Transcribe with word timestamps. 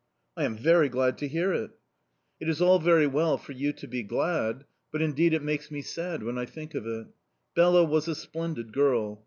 "I 0.35 0.45
am 0.45 0.57
very 0.57 0.89
glad 0.89 1.19
to 1.19 1.27
hear 1.27 1.53
it." 1.53 1.69
"It 2.39 2.49
is 2.49 2.59
all 2.59 2.79
very 2.79 3.05
well 3.05 3.37
for 3.37 3.51
you 3.51 3.71
to 3.73 3.87
be 3.87 4.01
glad, 4.01 4.65
but, 4.91 4.99
indeed, 5.03 5.31
it 5.31 5.43
makes 5.43 5.69
me 5.69 5.83
sad 5.83 6.23
when 6.23 6.39
I 6.39 6.45
think 6.45 6.73
of 6.73 6.87
it. 6.87 7.05
Bela 7.53 7.83
was 7.83 8.07
a 8.07 8.15
splendid 8.15 8.73
girl. 8.73 9.19